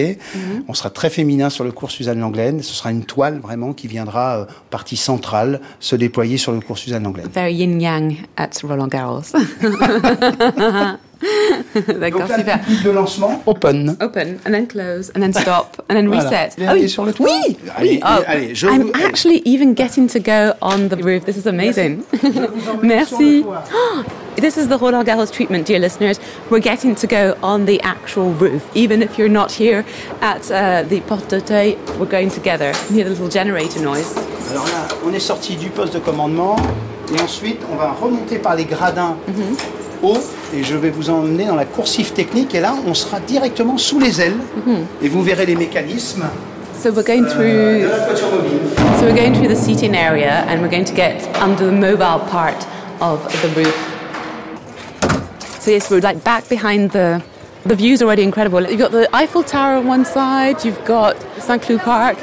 On 0.67 0.74
sera 0.74 0.89
très 0.89 1.09
féminin 1.09 1.50
sur 1.50 1.63
le 1.63 1.71
cours 1.71 1.91
Suzanne 1.91 2.19
Langlaine. 2.19 2.62
Ce 2.62 2.74
sera 2.74 2.91
une 2.91 3.05
toile 3.05 3.39
vraiment 3.39 3.74
qui 3.74 3.88
viendra, 3.88 4.39
euh, 4.39 4.45
partie 4.69 4.98
centrale, 4.98 5.59
se 5.79 5.95
déployer 5.95 6.38
sur 6.38 6.51
le 6.51 6.62
cours 6.62 6.77
Suzanne 6.77 7.03
Langlaine. 7.03 7.27
Very 7.33 7.55
yin-yang 7.55 8.17
at 8.38 8.51
Roland 8.63 8.88
Garros. 8.88 9.33
D'accord, 11.99 12.21
Donc, 12.21 12.38
super. 12.38 12.59
de 12.83 12.89
lancement, 12.91 13.43
open. 13.45 13.97
Open, 14.01 14.39
and 14.45 14.53
then 14.53 14.67
close, 14.67 15.11
and 15.13 15.21
then 15.21 15.33
stop, 15.33 15.83
and 15.89 15.95
then 15.95 16.09
reset. 16.09 16.55
Voilà. 16.57 16.75
Oh, 16.81 16.88
sur 16.88 17.05
le 17.05 17.13
toit. 17.13 17.27
Oui, 17.27 17.57
allez, 17.75 17.99
oh, 18.03 18.23
allez, 18.25 18.55
je 18.55 18.67
I'm 18.67 18.83
vous... 18.83 18.91
actually 19.03 19.41
even 19.45 19.73
getting 19.73 20.07
to 20.07 20.19
go 20.19 20.53
on 20.61 20.88
the 20.88 20.95
roof. 20.95 21.25
This 21.25 21.38
is 21.38 21.45
amazing. 21.45 22.03
Merci. 22.81 23.45
This 24.38 24.57
is 24.57 24.69
the 24.69 24.77
Roland 24.77 25.05
Garros 25.05 25.33
treatment, 25.33 25.65
dear 25.65 25.79
listeners. 25.79 26.17
We're 26.49 26.61
getting 26.61 26.95
to 26.95 27.07
go 27.07 27.35
on 27.43 27.65
the 27.65 27.81
actual 27.81 28.31
roof. 28.31 28.65
Even 28.73 29.01
if 29.01 29.17
you're 29.17 29.27
not 29.27 29.51
here 29.51 29.83
at 30.21 30.49
uh, 30.49 30.83
the 30.83 31.01
Porte 31.01 31.27
d'Auteuil, 31.27 31.75
we're 31.99 32.05
going 32.05 32.29
together. 32.29 32.71
You 32.88 32.95
hear 32.95 33.03
the 33.03 33.09
little 33.09 33.27
generator 33.27 33.81
noise? 33.81 34.15
Alors 34.49 34.65
là, 34.67 34.88
on 35.05 35.13
est 35.13 35.19
sorti 35.19 35.57
du 35.57 35.69
poste 35.69 35.93
de 35.93 35.99
commandement 35.99 36.55
et 37.13 37.19
ensuite 37.21 37.59
on 37.69 37.75
va 37.75 37.91
remonter 37.91 38.39
par 38.39 38.55
les 38.55 38.63
gradins 38.63 39.17
mm 39.27 39.33
-hmm 39.33 39.88
haut 40.01 40.18
et 40.53 40.63
je 40.63 40.75
vais 40.75 40.89
vous 40.89 41.10
emmener 41.10 41.46
dans 41.46 41.56
la 41.56 41.65
coursive 41.65 42.12
technique 42.13 42.56
et 42.56 42.60
là 42.60 42.74
on 42.88 42.94
sera 42.94 43.20
directement 43.20 43.77
sous 43.77 44.00
les 44.00 44.22
ailes 44.22 44.34
mm 44.38 44.62
-hmm. 44.72 45.06
et 45.06 45.10
vous 45.10 45.22
verrez 45.24 45.46
les 45.46 45.56
mécanismes. 45.56 46.25
So 46.82 46.91
we're 46.91 47.03
going 47.03 47.25
through. 47.25 47.89
So 48.98 49.06
we're 49.06 49.22
going 49.24 49.34
through 49.34 49.50
the 49.50 49.62
seating 49.65 49.96
area 49.96 50.46
and 50.48 50.62
we're 50.62 50.72
going 50.72 50.86
to 50.86 50.96
get 50.96 51.27
under 51.46 51.65
the 51.65 51.77
mobile 51.88 52.22
part 52.32 52.65
of 53.01 53.18
the 53.41 53.50
roof. 53.50 53.77
So 55.60 55.72
yes, 55.72 55.89
we're 55.89 56.00
like 56.00 56.24
back 56.24 56.48
behind 56.48 56.91
the. 56.91 57.22
The 57.65 57.75
view's 57.75 58.01
already 58.01 58.24
incredible. 58.24 58.62
You've 58.62 58.79
got 58.79 58.91
the 58.91 59.10
Eiffel 59.13 59.44
Tower 59.44 59.75
on 59.79 59.88
one 59.88 60.06
side. 60.06 60.63
You've 60.63 60.84
got 60.86 61.15
Saint 61.48 61.62
Cloud 61.62 61.82
Park. 61.82 62.18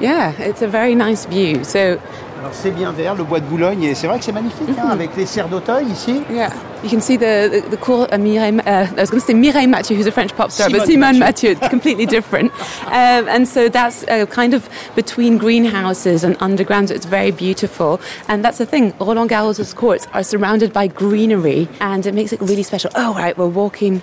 Yeah, 0.00 0.32
it's 0.48 0.62
a 0.62 0.68
very 0.68 0.94
nice 0.94 1.26
view. 1.26 1.64
So. 1.64 2.00
Alors 2.44 2.54
c'est 2.54 2.72
bien 2.72 2.92
vert, 2.92 3.14
le 3.14 3.24
bois 3.24 3.40
de 3.40 3.46
Boulogne, 3.46 3.84
et 3.84 3.94
c'est 3.94 4.06
vrai 4.06 4.18
que 4.18 4.24
c'est 4.26 4.30
magnifique, 4.30 4.68
mm 4.68 4.74
-hmm. 4.74 4.86
hein, 4.86 4.90
avec 4.90 5.16
les 5.16 5.24
serres 5.24 5.48
d'Auteuil 5.48 5.86
ici. 5.90 6.20
Yeah. 6.30 6.50
You 6.82 6.90
can 6.90 7.00
see 7.00 7.16
the, 7.16 7.48
the, 7.50 7.70
the 7.70 7.80
cool 7.80 8.06
uh, 8.12 8.18
Mireille, 8.18 8.60
uh, 8.66 8.98
I 8.98 9.00
was 9.00 9.08
going 9.08 9.22
to 9.22 9.26
say 9.26 9.32
Mireille 9.32 9.70
Mathieu, 9.76 9.96
who's 9.96 10.06
a 10.06 10.12
French 10.12 10.34
pop 10.36 10.50
star, 10.50 10.66
Simone 10.68 10.80
but 10.80 10.90
Simone 10.92 11.18
Mathieu. 11.18 11.24
Mathieu, 11.24 11.50
it's 11.52 11.68
completely 11.76 12.06
different. 12.16 12.52
Um, 13.04 13.24
and 13.34 13.48
so 13.48 13.60
that's 13.78 13.98
uh, 14.04 14.26
kind 14.40 14.52
of 14.58 14.62
between 14.94 15.38
greenhouses 15.38 16.22
and 16.26 16.32
underground, 16.48 16.84
so 16.88 16.94
it's 16.98 17.10
very 17.18 17.32
beautiful. 17.46 17.90
And 18.30 18.44
that's 18.44 18.58
the 18.62 18.68
thing, 18.72 18.84
Roland 19.00 19.30
Garros' 19.30 19.74
courts 19.74 20.04
are 20.16 20.24
surrounded 20.32 20.70
by 20.78 20.86
greenery, 21.02 21.62
and 21.80 22.04
it 22.04 22.14
makes 22.14 22.32
it 22.36 22.40
really 22.50 22.66
special. 22.72 22.90
Oh, 23.02 23.10
right, 23.22 23.34
we're 23.40 23.54
walking 23.64 23.94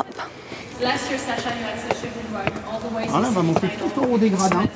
up. 0.00 0.12
Last 0.88 1.04
year, 1.10 1.18
Sacha 1.26 1.50
and 1.50 2.52
all 2.70 2.80
the 2.86 2.92
way 2.94 3.04
voilà, 3.08 3.28
on 3.28 3.32
va 3.38 3.42
monter 3.42 3.68
tout 3.80 4.00
au 4.00 4.04
haut 4.10 4.18
des 4.18 4.30
gradins. 4.30 4.66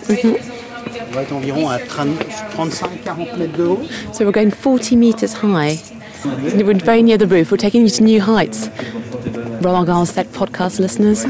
On 1.12 1.16
va 1.16 1.22
être 1.24 1.32
environ 1.34 1.68
à 1.68 1.76
35-40 1.76 3.38
mètres 3.38 3.58
de 3.58 3.64
haut. 3.64 3.80
So 4.14 4.24
we're 4.24 4.32
going 4.32 4.50
40 4.50 4.96
meters 4.96 5.34
high. 5.42 5.78
We're 6.24 6.72
very 6.82 7.02
near 7.02 7.18
the 7.18 7.26
roof. 7.26 7.50
We're 7.50 7.58
taking 7.58 7.82
you 7.82 7.90
to 7.90 8.02
new 8.02 8.18
heights. 8.18 8.70
Roland 9.60 9.86
Garros 9.86 10.06
Set 10.06 10.32
podcast 10.32 10.78
listeners. 10.78 11.26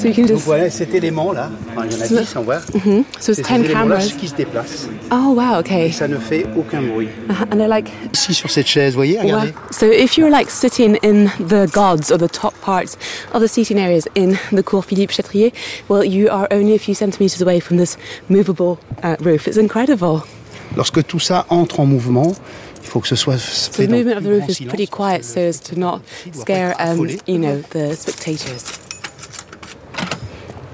So 0.00 0.08
you 0.08 0.14
can 0.14 0.22
just. 0.22 0.32
Donc 0.32 0.40
voilà 0.44 0.70
cet 0.70 0.94
élément 0.94 1.32
là, 1.32 1.50
enfin, 1.70 1.86
il 1.86 1.92
y 1.92 2.00
en 2.00 2.00
a 2.00 2.22
10 2.22 2.36
on 2.36 2.42
voit. 2.42 2.60
Mm 2.74 2.80
-hmm. 2.80 3.04
So 3.20 3.32
it's 3.32 3.42
10 3.42 3.72
cameras 3.72 4.12
qui 4.18 4.28
se 4.28 4.34
déplacent. 4.34 4.88
Oh 5.12 5.34
wow, 5.34 5.58
okay. 5.58 5.88
Et 5.88 5.92
ça 5.92 6.08
ne 6.08 6.16
fait 6.16 6.46
aucun 6.56 6.80
bruit. 6.80 7.08
Uh 7.28 7.32
-huh. 7.32 7.52
And 7.52 7.56
they're 7.58 7.68
like. 7.68 7.90
Ici 8.14 8.32
sur 8.32 8.50
cette 8.50 8.66
chaise, 8.66 8.94
voyez, 8.94 9.18
regardez. 9.20 9.48
Wow. 9.48 9.78
So 9.80 9.86
if 9.86 10.16
you're 10.16 10.34
like 10.38 10.50
sitting 10.50 10.96
in 11.02 11.28
the 11.48 11.66
gods 11.70 12.10
or 12.10 12.18
the 12.18 12.32
top 12.42 12.54
parts 12.64 12.96
of 13.34 13.42
the 13.42 13.48
seating 13.48 13.78
areas 13.78 14.04
in 14.14 14.30
the 14.56 14.62
Cour 14.62 14.82
Philippe 14.82 15.12
Chatrier, 15.12 15.52
well, 15.90 16.04
you 16.04 16.28
are 16.30 16.46
only 16.50 16.74
a 16.74 16.78
few 16.78 16.94
centimeters 16.94 17.42
away 17.42 17.60
from 17.60 17.76
this 17.76 17.96
movable 18.28 18.78
uh, 19.04 19.16
roof. 19.20 19.46
It's 19.46 19.58
incredible. 19.58 20.22
Lorsque 20.76 21.02
tout 21.02 21.20
ça 21.20 21.44
entre 21.48 21.80
en 21.80 21.86
mouvement, 21.86 22.32
il 22.82 22.88
faut 22.88 23.00
que 23.00 23.08
ce 23.08 23.16
soit 23.16 23.38
fait 23.38 23.86
the 23.86 23.90
movement 23.90 24.16
of 24.16 24.24
the 24.24 24.28
roof 24.28 24.48
is 24.48 24.64
pretty 24.66 24.86
quiet 24.86 25.24
so 25.24 25.40
as 25.40 25.60
to 25.60 25.78
not 25.78 26.00
scare 26.32 26.74
um, 26.78 27.06
you 27.26 27.38
know 27.38 27.62
the 27.70 27.94
spectators. 27.94 28.89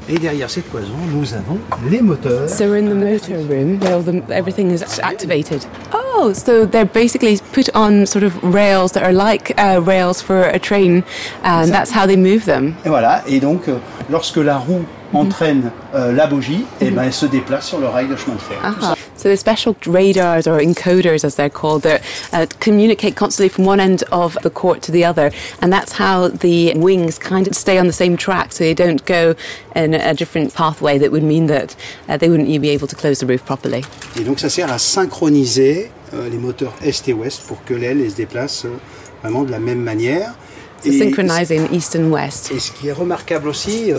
Et 0.08 0.18
derrière 0.18 0.48
cette 0.48 0.70
cloison, 0.70 0.94
nous 1.12 1.34
avons 1.34 1.58
les 1.90 2.00
moteurs. 2.00 2.48
So 2.48 2.66
we're 2.68 2.78
in 2.78 2.88
the 2.88 2.94
motor 2.94 3.38
room 3.48 3.80
where 3.80 3.94
all 3.94 4.02
the, 4.02 4.22
everything 4.30 4.70
is 4.70 4.84
activated. 5.02 5.66
Oh, 5.92 6.32
so 6.32 6.64
they're 6.64 6.84
basically 6.84 7.40
put 7.52 7.68
on 7.74 8.06
sort 8.06 8.22
of 8.22 8.32
rails 8.42 8.92
that 8.92 9.02
are 9.02 9.12
like 9.12 9.52
uh, 9.58 9.80
rails 9.84 10.22
for 10.22 10.42
a 10.42 10.60
train, 10.60 11.02
and 11.42 11.72
that's 11.72 11.90
how 11.90 12.06
they 12.06 12.16
move 12.16 12.44
them. 12.44 12.76
Et 12.84 12.88
voilà. 12.88 13.24
Et 13.26 13.40
donc, 13.40 13.68
euh, 13.68 13.78
lorsque 14.08 14.36
la 14.36 14.58
roue 14.58 14.84
entraîne 15.12 15.70
euh, 15.94 16.12
la 16.12 16.26
bougie, 16.26 16.64
et 16.80 16.90
ben 16.90 17.04
elle 17.04 17.12
se 17.12 17.26
déplace 17.26 17.66
sur 17.66 17.78
le 17.78 17.88
rail 17.88 18.08
de 18.08 18.16
chemin 18.16 18.36
de 18.36 18.40
fer. 18.40 18.58
Uh-huh. 18.62 18.94
So 19.16 19.28
there's 19.28 19.40
special 19.40 19.74
radars 19.86 20.46
or 20.46 20.60
encoders, 20.60 21.24
as 21.24 21.36
they're 21.36 21.48
called, 21.48 21.82
that 21.82 22.02
uh, 22.32 22.46
communicate 22.60 23.16
constantly 23.16 23.48
from 23.48 23.64
one 23.64 23.80
end 23.80 24.04
of 24.12 24.36
the 24.42 24.50
court 24.50 24.82
to 24.82 24.92
the 24.92 25.04
other, 25.04 25.30
and 25.62 25.72
that's 25.72 25.92
how 25.92 26.28
the 26.28 26.74
wings 26.76 27.18
kind 27.18 27.46
of 27.46 27.54
stay 27.54 27.78
on 27.78 27.86
the 27.86 27.92
same 27.92 28.16
track, 28.16 28.52
so 28.52 28.64
they 28.64 28.74
don't 28.74 29.04
go 29.06 29.34
in 29.74 29.94
a 29.94 30.14
different 30.14 30.54
pathway 30.54 30.98
that 30.98 31.10
would 31.10 31.22
mean 31.22 31.46
that 31.46 31.74
uh, 32.08 32.16
they 32.16 32.28
wouldn't 32.28 32.48
be 32.60 32.70
able 32.70 32.86
to 32.86 32.96
close 32.96 33.20
the 33.20 33.26
roof 33.26 33.44
properly. 33.44 33.82
Et 34.18 34.24
donc 34.24 34.38
ça 34.38 34.48
sert 34.48 34.70
à 34.70 34.78
synchroniser 34.78 35.90
euh, 36.14 36.28
les 36.28 36.38
moteurs 36.38 36.74
est 36.84 37.08
et 37.08 37.12
ouest 37.12 37.42
pour 37.46 37.64
que 37.64 37.74
l'aile 37.74 38.08
se 38.10 38.16
déplace 38.16 38.64
euh, 38.64 38.76
vraiment 39.22 39.44
de 39.44 39.50
la 39.50 39.58
même 39.58 39.80
manière. 39.80 40.34
So 40.82 40.90
synchronizing 40.90 41.72
east 41.72 41.94
and 41.94 42.10
west. 42.10 42.50
Et 42.52 42.60
ce 42.60 42.70
qui 42.72 42.88
est 42.88 42.92
remarquable 42.92 43.48
aussi, 43.48 43.92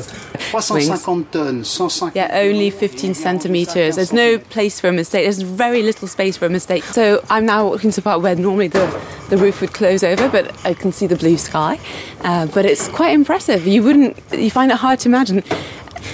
350 0.51 1.19
euh, 1.19 1.24
tonnes, 1.31 1.65
150. 1.65 2.15
Yeah, 2.15 2.29
only 2.34 2.69
15 2.69 3.13
centimeters. 3.13 3.96
There's 3.96 4.13
no 4.13 4.38
place 4.38 4.79
for 4.79 4.89
a 4.89 4.93
mistake. 4.93 5.24
There's 5.24 5.41
very 5.41 5.81
little 5.81 6.07
space 6.07 6.38
for 6.38 6.46
a 6.46 6.50
mistake. 6.50 6.84
So 6.84 7.22
I'm 7.29 7.46
now 7.46 7.65
walking 7.65 7.91
to 7.91 7.96
the 7.98 8.01
part 8.01 8.22
where 8.22 8.36
normally 8.36 8.69
the, 8.69 8.88
the 9.29 9.38
roof 9.38 9.62
would 9.62 9.74
close 9.74 10.03
over, 10.03 10.29
but 10.29 10.53
I 10.65 10.74
can 10.74 10.91
see 10.91 11.07
the 11.07 11.15
blue 11.15 11.38
sky. 11.38 11.79
Uh, 12.24 12.46
but 12.48 12.65
it's 12.65 12.88
quite 12.88 13.13
impressive. 13.13 13.67
You 13.67 13.84
wouldn't, 13.84 14.17
you 14.31 14.51
find 14.51 14.72
it 14.72 14.77
hard 14.77 15.00
to 15.00 15.10
imagine. 15.10 15.43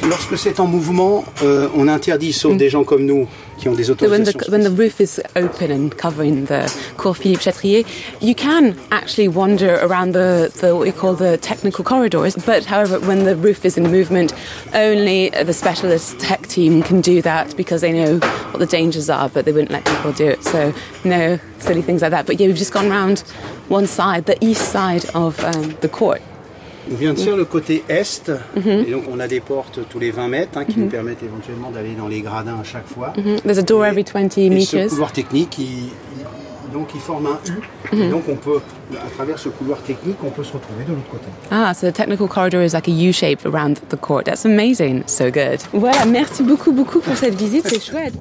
Lorsque 0.07 0.37
c'est 0.37 0.59
en 0.59 0.67
mouvement, 0.67 1.23
euh, 1.43 1.69
on 1.75 1.87
interdit, 1.87 2.33
sauf 2.33 2.53
mm. 2.53 2.57
des 2.57 2.69
gens 2.69 2.83
comme 2.83 3.05
nous, 3.05 3.27
qui 3.57 3.69
ont 3.69 3.73
des 3.73 3.89
autorisations. 3.89 4.25
So 4.25 4.51
when, 4.51 4.63
the, 4.63 4.69
when 4.69 4.75
the 4.75 4.77
roof 4.77 4.99
is 4.99 5.21
open 5.35 5.71
and 5.71 5.89
covering 5.97 6.45
the 6.45 6.69
Cour 6.97 7.15
Philippe 7.15 7.41
Chatrier, 7.41 7.85
you 8.19 8.35
can 8.35 8.75
actually 8.91 9.29
wander 9.29 9.79
around 9.81 10.13
the, 10.13 10.51
the 10.59 10.75
what 10.75 10.85
we 10.85 10.91
call 10.91 11.13
the 11.13 11.37
technical 11.37 11.85
corridors. 11.85 12.35
But 12.35 12.65
however, 12.65 12.99
when 12.99 13.23
the 13.23 13.35
roof 13.35 13.63
is 13.63 13.77
in 13.77 13.89
movement, 13.89 14.33
only 14.73 15.29
the 15.29 15.53
specialist 15.53 16.19
tech 16.19 16.47
team 16.47 16.83
can 16.83 16.99
do 16.99 17.21
that 17.21 17.55
because 17.55 17.81
they 17.81 17.93
know 17.93 18.19
what 18.51 18.59
the 18.59 18.65
dangers 18.65 19.09
are, 19.09 19.29
but 19.29 19.45
they 19.45 19.53
wouldn't 19.53 19.71
let 19.71 19.85
people 19.85 20.11
do 20.11 20.27
it. 20.27 20.43
So 20.43 20.73
no 21.05 21.39
silly 21.59 21.81
things 21.81 22.01
like 22.01 22.11
that. 22.11 22.25
But 22.25 22.39
yeah, 22.39 22.47
we've 22.47 22.57
just 22.57 22.73
gone 22.73 22.87
around 22.87 23.19
one 23.69 23.87
side, 23.87 24.25
the 24.25 24.37
east 24.43 24.71
side 24.71 25.05
of 25.15 25.41
um, 25.43 25.77
the 25.79 25.87
court. 25.89 26.21
On 26.91 26.95
vient 26.95 27.13
de 27.13 27.19
faire 27.19 27.37
le 27.37 27.45
côté 27.45 27.83
est, 27.87 28.29
-hmm. 28.29 28.87
et 28.87 28.91
donc 28.91 29.03
on 29.11 29.19
a 29.19 29.27
des 29.27 29.39
portes 29.39 29.79
tous 29.89 29.99
les 29.99 30.11
20 30.11 30.27
mètres 30.27 30.57
hein, 30.57 30.65
qui 30.65 30.79
nous 30.79 30.87
permettent 30.87 31.23
éventuellement 31.23 31.71
d'aller 31.71 31.95
dans 32.01 32.07
les 32.07 32.21
gradins 32.21 32.59
à 32.59 32.63
chaque 32.63 32.87
fois. 32.87 33.13
-hmm. 33.15 33.41
There's 33.41 33.59
a 33.59 33.61
door 33.61 33.85
et, 33.85 33.89
every 33.89 34.03
20 34.03 34.37
et 34.37 34.49
meters. 34.49 34.89
ce 34.89 34.89
couloir 34.89 35.11
technique, 35.11 35.57
il, 35.59 35.63
il, 35.65 36.73
donc 36.73 36.87
il 36.95 36.99
forme 36.99 37.27
un 37.27 37.39
U, 37.51 38.03
et 38.03 38.09
donc 38.09 38.23
on 38.27 38.35
peut, 38.35 38.59
à 39.07 39.09
travers 39.15 39.37
ce 39.39 39.49
couloir 39.49 39.79
technique, 39.89 40.17
on 40.23 40.31
peut 40.37 40.43
se 40.43 40.53
retrouver 40.53 40.83
de 40.83 40.91
l'autre 40.95 41.09
côté. 41.15 41.27
Ah, 41.51 41.71
so 41.73 41.81
the 41.89 41.93
technical 41.93 42.27
corridor 42.27 42.61
is 42.63 42.73
like 42.73 42.87
a 42.87 42.91
U 42.91 43.11
shape 43.13 43.41
around 43.45 43.75
the 43.89 43.99
court. 44.07 44.23
That's 44.25 44.45
amazing. 44.45 45.03
So 45.05 45.25
good. 45.25 45.59
Voilà, 45.71 46.05
merci 46.05 46.41
beaucoup, 46.43 46.71
beaucoup 46.71 46.99
pour 46.99 47.15
cette 47.15 47.35
visite, 47.35 47.65
c'est 47.67 47.83
chouette. 47.91 48.13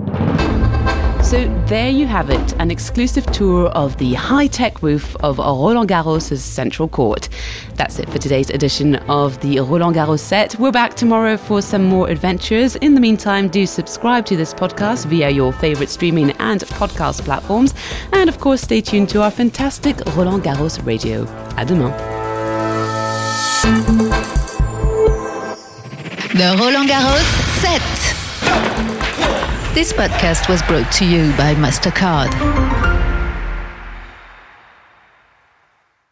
So 1.33 1.49
there 1.65 1.89
you 1.89 2.07
have 2.09 2.29
it, 2.29 2.53
an 2.61 2.71
exclusive 2.71 3.25
tour 3.33 3.69
of 3.69 3.97
the 3.97 4.13
high-tech 4.13 4.83
roof 4.83 5.17
of 5.21 5.39
Roland 5.39 5.89
Garros' 5.89 6.37
central 6.37 6.89
court. 6.89 7.31
That's 7.77 7.99
it 7.99 8.11
for 8.11 8.19
today's 8.19 8.51
edition 8.51 8.97
of 9.09 9.41
the 9.41 9.59
Roland 9.61 9.97
Garros 9.97 10.19
set. 10.19 10.55
We're 10.59 10.73
back 10.73 10.93
tomorrow 10.93 11.39
for 11.39 11.63
some 11.63 11.85
more 11.85 12.11
adventures. 12.11 12.77
In 12.77 12.95
the 12.95 13.01
meantime, 13.01 13.49
do 13.49 13.65
subscribe 13.65 14.27
to 14.27 14.37
this 14.37 14.53
podcast 14.53 15.07
via 15.07 15.31
your 15.31 15.55
favorite 15.55 15.89
streaming 15.89 16.33
and 16.33 16.61
podcast 16.65 17.25
platforms. 17.25 17.73
And 18.13 18.29
of 18.29 18.39
course, 18.39 18.61
stay 18.61 18.83
tuned 18.83 19.09
to 19.09 19.23
our 19.23 19.31
fantastic 19.31 20.05
Roland 20.15 20.45
Garros 20.45 20.85
radio. 20.85 21.25
À 21.57 21.67
demain. 21.67 21.93
The 26.37 26.55
Roland 26.59 26.91
Garros 26.91 27.25
set. 27.63 28.12
This 29.75 29.91
podcast 29.91 30.51
was 30.51 30.63
brought 30.65 30.93
to 30.93 31.07
you 31.07 31.35
by 31.39 31.55
MasterCard. 31.55 32.92